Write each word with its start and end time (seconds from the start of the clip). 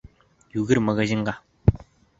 Йүгер 0.55 0.81
магазинға! 0.87 1.39